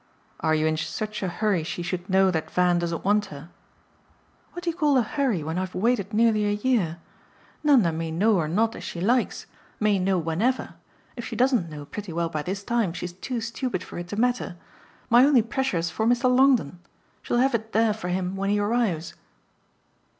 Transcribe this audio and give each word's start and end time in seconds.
"Are 0.39 0.55
you 0.55 0.65
in 0.65 0.77
such 0.77 1.21
a 1.21 1.27
hurry 1.27 1.61
she 1.63 1.83
should 1.83 2.09
know 2.09 2.31
that 2.31 2.49
Van 2.49 2.79
doesn't 2.79 3.05
want 3.05 3.25
her?" 3.27 3.51
"What 4.53 4.63
do 4.63 4.71
you 4.71 4.75
call 4.75 4.97
a 4.97 5.03
hurry 5.03 5.43
when 5.43 5.59
I've 5.59 5.75
waited 5.75 6.11
nearly 6.11 6.43
a 6.45 6.53
year? 6.53 6.97
Nanda 7.63 7.91
may 7.91 8.09
know 8.09 8.37
or 8.37 8.47
not 8.47 8.75
as 8.75 8.83
she 8.83 8.99
likes 8.99 9.45
may 9.79 9.99
know 9.99 10.17
whenever: 10.17 10.73
if 11.15 11.23
she 11.23 11.35
doesn't 11.35 11.69
know 11.69 11.85
pretty 11.85 12.11
well 12.11 12.29
by 12.29 12.41
this 12.41 12.63
time 12.63 12.93
she's 12.93 13.13
too 13.13 13.39
stupid 13.41 13.83
for 13.83 13.99
it 13.99 14.07
to 14.07 14.15
matter. 14.15 14.57
My 15.11 15.23
only 15.23 15.43
pressure's 15.43 15.91
for 15.91 16.07
Mr. 16.07 16.35
Longdon. 16.35 16.79
She'll 17.21 17.37
have 17.37 17.53
it 17.53 17.71
there 17.71 17.93
for 17.93 18.07
him 18.09 18.35
when 18.35 18.49
he 18.49 18.57
arrives." 18.57 19.13